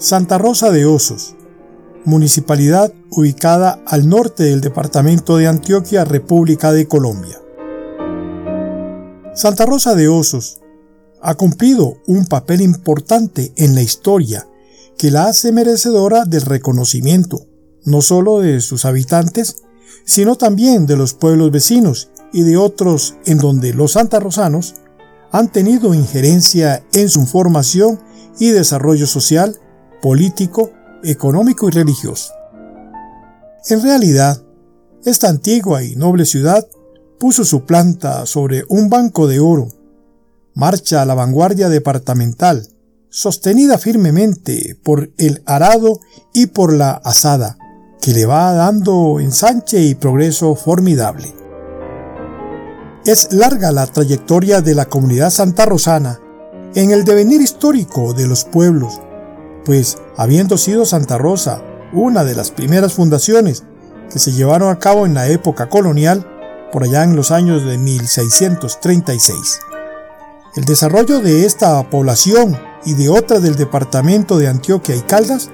Santa 0.00 0.38
Rosa 0.38 0.70
de 0.70 0.86
Osos, 0.86 1.34
municipalidad 2.04 2.92
ubicada 3.10 3.82
al 3.84 4.08
norte 4.08 4.44
del 4.44 4.60
departamento 4.60 5.38
de 5.38 5.48
Antioquia, 5.48 6.04
República 6.04 6.70
de 6.70 6.86
Colombia. 6.86 7.40
Santa 9.34 9.66
Rosa 9.66 9.96
de 9.96 10.06
Osos 10.06 10.60
ha 11.20 11.34
cumplido 11.34 11.96
un 12.06 12.26
papel 12.26 12.60
importante 12.60 13.52
en 13.56 13.74
la 13.74 13.82
historia 13.82 14.46
que 14.96 15.10
la 15.10 15.26
hace 15.26 15.50
merecedora 15.50 16.26
del 16.26 16.42
reconocimiento, 16.42 17.48
no 17.84 18.00
solo 18.00 18.38
de 18.38 18.60
sus 18.60 18.84
habitantes, 18.84 19.64
sino 20.04 20.36
también 20.36 20.86
de 20.86 20.96
los 20.96 21.14
pueblos 21.14 21.50
vecinos 21.50 22.10
y 22.32 22.42
de 22.42 22.56
otros 22.56 23.16
en 23.26 23.38
donde 23.38 23.74
los 23.74 23.92
santarrosanos 23.92 24.76
han 25.32 25.50
tenido 25.50 25.92
injerencia 25.92 26.84
en 26.92 27.08
su 27.08 27.26
formación 27.26 27.98
y 28.38 28.50
desarrollo 28.50 29.08
social, 29.08 29.58
político, 30.00 30.72
económico 31.02 31.68
y 31.68 31.72
religioso. 31.72 32.32
En 33.68 33.82
realidad, 33.82 34.42
esta 35.04 35.28
antigua 35.28 35.82
y 35.82 35.96
noble 35.96 36.24
ciudad 36.24 36.66
puso 37.18 37.44
su 37.44 37.64
planta 37.64 38.26
sobre 38.26 38.64
un 38.68 38.88
banco 38.88 39.26
de 39.26 39.40
oro, 39.40 39.68
marcha 40.54 41.02
a 41.02 41.04
la 41.04 41.14
vanguardia 41.14 41.68
departamental, 41.68 42.68
sostenida 43.10 43.78
firmemente 43.78 44.78
por 44.82 45.10
el 45.18 45.42
arado 45.46 46.00
y 46.32 46.46
por 46.46 46.72
la 46.72 46.92
asada, 46.92 47.58
que 48.00 48.12
le 48.12 48.26
va 48.26 48.52
dando 48.52 49.18
ensanche 49.20 49.82
y 49.82 49.94
progreso 49.94 50.54
formidable. 50.54 51.34
Es 53.04 53.32
larga 53.32 53.72
la 53.72 53.86
trayectoria 53.86 54.60
de 54.60 54.74
la 54.74 54.86
comunidad 54.86 55.30
santa 55.30 55.64
rosana 55.64 56.20
en 56.74 56.90
el 56.90 57.04
devenir 57.04 57.40
histórico 57.40 58.12
de 58.12 58.26
los 58.26 58.44
pueblos, 58.44 59.00
pues 59.68 59.98
habiendo 60.16 60.56
sido 60.56 60.86
Santa 60.86 61.18
Rosa 61.18 61.60
una 61.92 62.24
de 62.24 62.34
las 62.34 62.50
primeras 62.50 62.94
fundaciones 62.94 63.64
que 64.10 64.18
se 64.18 64.32
llevaron 64.32 64.74
a 64.74 64.78
cabo 64.78 65.04
en 65.04 65.12
la 65.12 65.28
época 65.28 65.68
colonial, 65.68 66.26
por 66.72 66.84
allá 66.84 67.04
en 67.04 67.14
los 67.14 67.30
años 67.30 67.66
de 67.66 67.76
1636. 67.76 69.60
El 70.56 70.64
desarrollo 70.64 71.20
de 71.20 71.44
esta 71.44 71.82
población 71.90 72.58
y 72.86 72.94
de 72.94 73.10
otras 73.10 73.42
del 73.42 73.56
departamento 73.56 74.38
de 74.38 74.48
Antioquia 74.48 74.96
y 74.96 75.02
Caldas 75.02 75.50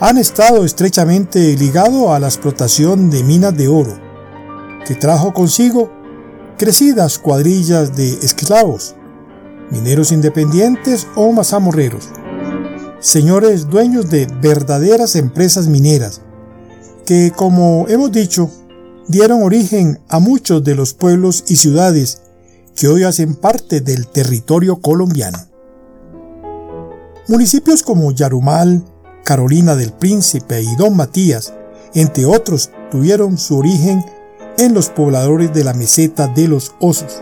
han 0.00 0.16
estado 0.16 0.64
estrechamente 0.64 1.54
ligado 1.54 2.14
a 2.14 2.18
la 2.18 2.28
explotación 2.28 3.10
de 3.10 3.22
minas 3.22 3.54
de 3.54 3.68
oro, 3.68 4.00
que 4.86 4.94
trajo 4.94 5.34
consigo 5.34 5.92
crecidas 6.56 7.18
cuadrillas 7.18 7.94
de 7.94 8.14
esclavos, 8.14 8.96
mineros 9.70 10.10
independientes 10.10 11.06
o 11.16 11.30
mazamorreros, 11.32 12.08
señores 13.02 13.68
dueños 13.68 14.08
de 14.08 14.26
verdaderas 14.40 15.16
empresas 15.16 15.66
mineras, 15.66 16.22
que 17.04 17.32
como 17.34 17.86
hemos 17.88 18.12
dicho, 18.12 18.48
dieron 19.08 19.42
origen 19.42 20.00
a 20.08 20.20
muchos 20.20 20.62
de 20.62 20.76
los 20.76 20.94
pueblos 20.94 21.44
y 21.48 21.56
ciudades 21.56 22.22
que 22.76 22.86
hoy 22.86 23.02
hacen 23.02 23.34
parte 23.34 23.80
del 23.80 24.06
territorio 24.06 24.80
colombiano. 24.80 25.38
Municipios 27.26 27.82
como 27.82 28.12
Yarumal, 28.12 28.84
Carolina 29.24 29.74
del 29.74 29.92
Príncipe 29.92 30.62
y 30.62 30.76
Don 30.76 30.96
Matías, 30.96 31.52
entre 31.94 32.24
otros, 32.24 32.70
tuvieron 32.90 33.36
su 33.36 33.58
origen 33.58 34.04
en 34.58 34.74
los 34.74 34.90
pobladores 34.90 35.52
de 35.52 35.64
la 35.64 35.74
meseta 35.74 36.28
de 36.28 36.46
los 36.46 36.72
osos. 36.80 37.20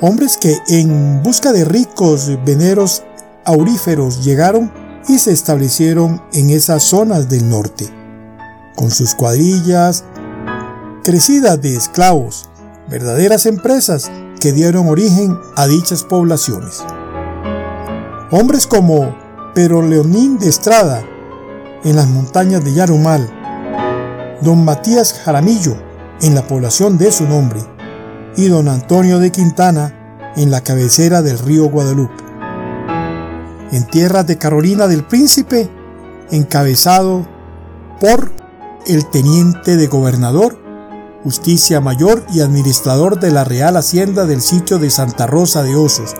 Hombres 0.00 0.36
que 0.36 0.56
en 0.68 1.22
busca 1.22 1.52
de 1.52 1.64
ricos 1.64 2.30
veneros 2.44 3.04
auríferos 3.44 4.24
llegaron 4.24 4.72
y 5.08 5.18
se 5.18 5.32
establecieron 5.32 6.22
en 6.32 6.50
esas 6.50 6.82
zonas 6.82 7.28
del 7.28 7.48
norte, 7.48 7.88
con 8.76 8.90
sus 8.90 9.14
cuadrillas 9.14 10.04
crecidas 11.02 11.60
de 11.60 11.76
esclavos, 11.76 12.48
verdaderas 12.88 13.46
empresas 13.46 14.10
que 14.40 14.52
dieron 14.52 14.88
origen 14.88 15.38
a 15.56 15.66
dichas 15.66 16.02
poblaciones. 16.02 16.82
Hombres 18.30 18.66
como 18.66 19.14
Pero 19.54 19.82
Leonín 19.82 20.38
de 20.38 20.48
Estrada 20.48 21.04
en 21.84 21.96
las 21.96 22.08
montañas 22.08 22.64
de 22.64 22.72
Yarumal, 22.72 23.30
don 24.40 24.64
Matías 24.64 25.12
Jaramillo 25.12 25.76
en 26.22 26.34
la 26.34 26.46
población 26.46 26.96
de 26.96 27.12
su 27.12 27.28
nombre, 27.28 27.60
y 28.36 28.48
don 28.48 28.68
Antonio 28.68 29.18
de 29.18 29.30
Quintana 29.30 30.32
en 30.36 30.50
la 30.50 30.62
cabecera 30.62 31.22
del 31.22 31.38
río 31.38 31.66
Guadalupe. 31.66 32.23
En 33.74 33.88
tierras 33.88 34.24
de 34.24 34.38
Carolina 34.38 34.86
del 34.86 35.02
Príncipe, 35.02 35.68
encabezado 36.30 37.26
por 38.00 38.30
el 38.86 39.04
teniente 39.10 39.76
de 39.76 39.88
gobernador, 39.88 40.56
justicia 41.24 41.80
mayor 41.80 42.24
y 42.32 42.40
administrador 42.40 43.18
de 43.18 43.32
la 43.32 43.42
Real 43.42 43.76
Hacienda 43.76 44.26
del 44.26 44.42
sitio 44.42 44.78
de 44.78 44.90
Santa 44.90 45.26
Rosa 45.26 45.64
de 45.64 45.74
Osos, 45.74 46.14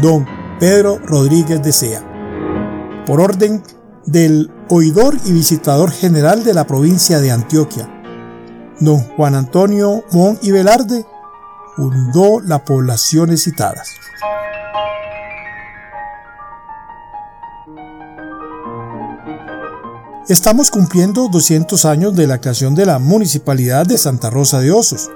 don 0.00 0.24
Pedro 0.60 1.00
Rodríguez 1.00 1.60
de 1.60 1.72
Sea. 1.72 3.04
Por 3.04 3.20
orden 3.20 3.64
del 4.06 4.52
oidor 4.68 5.16
y 5.24 5.32
visitador 5.32 5.90
general 5.90 6.44
de 6.44 6.54
la 6.54 6.68
provincia 6.68 7.18
de 7.18 7.32
Antioquia, 7.32 7.90
don 8.78 9.00
Juan 9.00 9.34
Antonio 9.34 10.04
Mon 10.12 10.38
y 10.40 10.52
Velarde 10.52 11.04
fundó 11.74 12.38
las 12.38 12.60
poblaciones 12.60 13.42
citadas. 13.42 13.88
Estamos 20.32 20.70
cumpliendo 20.70 21.28
200 21.28 21.84
años 21.84 22.16
de 22.16 22.26
la 22.26 22.40
creación 22.40 22.74
de 22.74 22.86
la 22.86 22.98
Municipalidad 22.98 23.84
de 23.84 23.98
Santa 23.98 24.30
Rosa 24.30 24.60
de 24.60 24.72
Osos, 24.72 25.10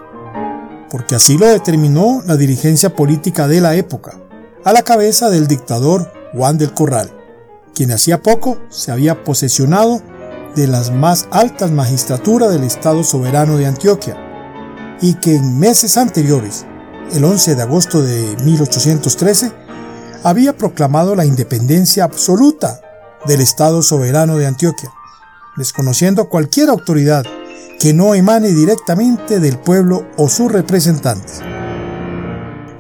porque 0.91 1.15
así 1.15 1.39
lo 1.39 1.47
determinó 1.47 2.23
la 2.27 2.37
dirigencia 2.37 2.95
política 2.95 3.49
de 3.49 3.63
la 3.63 3.77
época, 3.77 4.21
a 4.63 4.75
la 4.75 4.83
cabeza 4.83 5.31
del 5.31 5.47
dictador 5.47 6.13
Juan 6.35 6.59
del 6.59 6.75
Corral, 6.75 7.11
quien 7.75 7.93
hacía 7.93 8.21
poco 8.21 8.59
se 8.69 8.93
había 8.93 9.25
posesionado 9.25 10.03
de 10.55 10.67
las 10.67 10.91
más 10.91 11.29
altas 11.31 11.71
magistraturas 11.71 12.53
del 12.53 12.65
Estado 12.65 13.03
soberano 13.03 13.57
de 13.57 13.65
Antioquia, 13.65 14.19
y 15.01 15.15
que 15.15 15.37
en 15.37 15.59
meses 15.59 15.97
anteriores, 15.97 16.67
el 17.15 17.25
11 17.25 17.55
de 17.55 17.63
agosto 17.63 18.03
de 18.03 18.37
1813, 18.45 19.51
había 20.25 20.55
proclamado 20.59 21.17
la 21.17 21.25
independencia 21.25 22.05
absoluta 22.05 22.83
del 23.27 23.41
Estado 23.41 23.81
soberano 23.81 24.37
de 24.37 24.45
Antioquia, 24.45 24.91
desconociendo 25.57 26.29
cualquier 26.29 26.69
autoridad 26.69 27.25
que 27.79 27.93
no 27.93 28.15
emane 28.15 28.49
directamente 28.49 29.41
del 29.41 29.59
pueblo 29.59 30.07
o 30.17 30.29
sus 30.29 30.51
representantes. 30.51 31.41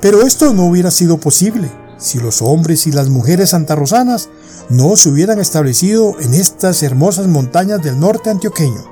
Pero 0.00 0.22
esto 0.22 0.52
no 0.52 0.66
hubiera 0.66 0.90
sido 0.90 1.18
posible 1.18 1.70
si 1.98 2.18
los 2.18 2.42
hombres 2.42 2.86
y 2.86 2.92
las 2.92 3.08
mujeres 3.08 3.50
santarrosanas 3.50 4.28
no 4.68 4.96
se 4.96 5.08
hubieran 5.08 5.38
establecido 5.38 6.18
en 6.20 6.34
estas 6.34 6.82
hermosas 6.82 7.26
montañas 7.26 7.82
del 7.82 7.98
norte 7.98 8.30
antioqueño, 8.30 8.84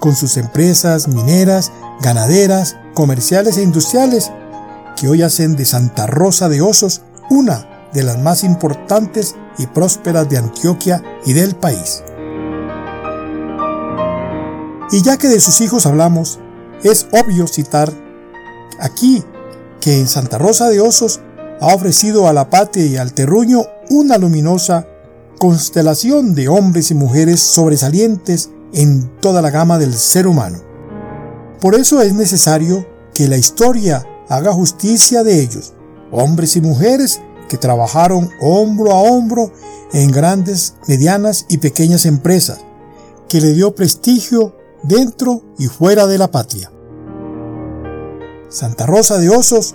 con 0.00 0.14
sus 0.14 0.36
empresas 0.36 1.08
mineras, 1.08 1.72
ganaderas, 2.02 2.76
comerciales 2.94 3.56
e 3.56 3.62
industriales, 3.62 4.30
que 4.96 5.08
hoy 5.08 5.22
hacen 5.22 5.56
de 5.56 5.64
Santa 5.64 6.06
Rosa 6.06 6.48
de 6.48 6.60
Osos 6.60 7.02
una 7.30 7.88
de 7.92 8.02
las 8.02 8.18
más 8.18 8.44
importantes 8.44 9.34
y 9.58 9.66
prósperas 9.66 10.28
de 10.28 10.38
Antioquia 10.38 11.02
y 11.24 11.32
del 11.32 11.54
país. 11.54 12.02
Y 14.90 15.02
ya 15.02 15.16
que 15.16 15.28
de 15.28 15.40
sus 15.40 15.60
hijos 15.60 15.86
hablamos, 15.86 16.38
es 16.82 17.06
obvio 17.12 17.46
citar 17.46 17.92
aquí 18.78 19.24
que 19.80 19.98
en 19.98 20.06
Santa 20.06 20.38
Rosa 20.38 20.68
de 20.68 20.80
Osos 20.80 21.20
ha 21.60 21.74
ofrecido 21.74 22.28
a 22.28 22.32
la 22.32 22.50
patria 22.50 22.86
y 22.86 22.96
al 22.96 23.12
terruño 23.12 23.64
una 23.90 24.18
luminosa 24.18 24.86
constelación 25.38 26.34
de 26.34 26.48
hombres 26.48 26.90
y 26.90 26.94
mujeres 26.94 27.40
sobresalientes 27.40 28.50
en 28.72 29.10
toda 29.20 29.42
la 29.42 29.50
gama 29.50 29.78
del 29.78 29.94
ser 29.94 30.26
humano. 30.26 30.58
Por 31.60 31.74
eso 31.74 32.02
es 32.02 32.14
necesario 32.14 32.86
que 33.14 33.28
la 33.28 33.36
historia 33.36 34.06
haga 34.28 34.52
justicia 34.52 35.22
de 35.22 35.40
ellos, 35.40 35.72
hombres 36.10 36.56
y 36.56 36.60
mujeres 36.60 37.20
que 37.48 37.56
trabajaron 37.56 38.30
hombro 38.40 38.92
a 38.92 39.00
hombro 39.00 39.52
en 39.92 40.10
grandes, 40.10 40.74
medianas 40.88 41.46
y 41.48 41.58
pequeñas 41.58 42.06
empresas, 42.06 42.58
que 43.28 43.40
le 43.40 43.52
dio 43.52 43.74
prestigio 43.74 44.55
dentro 44.86 45.42
y 45.58 45.66
fuera 45.66 46.06
de 46.06 46.18
la 46.18 46.30
patria. 46.30 46.70
Santa 48.48 48.86
Rosa 48.86 49.18
de 49.18 49.28
Osos, 49.28 49.74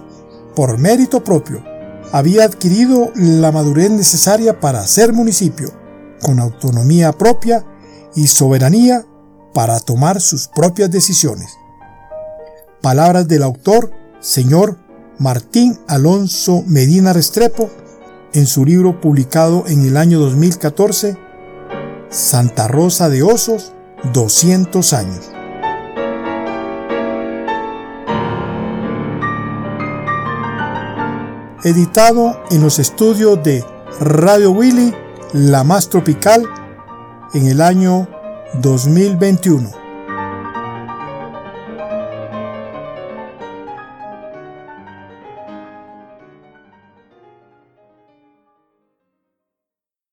por 0.56 0.78
mérito 0.78 1.24
propio, 1.24 1.64
había 2.12 2.44
adquirido 2.44 3.12
la 3.16 3.52
madurez 3.52 3.92
necesaria 3.92 4.60
para 4.60 4.86
ser 4.88 5.14
municipio, 5.14 5.72
con 6.22 6.40
autonomía 6.40 7.12
propia 7.14 7.66
y 8.16 8.28
soberanía 8.28 9.06
para 9.54 9.80
tomar 9.80 10.22
sus 10.22 10.48
propias 10.48 10.92
decisiones. 10.92 11.58
Palabras 12.82 13.28
del 13.28 13.44
autor, 13.44 13.92
señor 14.20 14.78
Martín 15.20 15.80
Alonso 15.88 16.64
Medina 16.66 17.14
Restrepo, 17.14 17.70
en 18.34 18.48
su 18.48 18.66
libro 18.66 19.00
publicado 19.02 19.66
en 19.68 19.86
el 19.86 19.98
año 19.98 20.20
2014, 20.20 21.18
Santa 22.10 22.68
Rosa 22.68 23.10
de 23.10 23.24
Osos, 23.24 23.74
200 24.14 24.94
años. 24.94 25.32
Editado 31.64 32.42
en 32.50 32.62
los 32.62 32.80
estudios 32.80 33.42
de 33.44 33.64
Radio 34.00 34.52
Willy, 34.52 34.94
la 35.34 35.64
más 35.64 35.90
tropical, 35.90 36.44
en 37.34 37.48
el 37.48 37.62
año 37.62 38.08
2021. 38.56 39.81